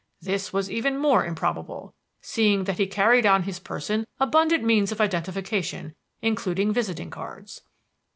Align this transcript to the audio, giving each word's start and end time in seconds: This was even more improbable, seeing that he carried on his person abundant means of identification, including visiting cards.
This 0.19 0.51
was 0.51 0.71
even 0.71 0.97
more 0.97 1.23
improbable, 1.23 1.93
seeing 2.21 2.63
that 2.63 2.79
he 2.79 2.87
carried 2.87 3.23
on 3.27 3.43
his 3.43 3.59
person 3.59 4.07
abundant 4.19 4.63
means 4.63 4.91
of 4.91 4.99
identification, 4.99 5.93
including 6.23 6.73
visiting 6.73 7.11
cards. 7.11 7.61